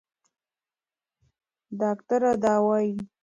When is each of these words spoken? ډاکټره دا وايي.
ډاکټره 1.79 2.31
دا 2.43 2.55
وايي. 2.65 2.93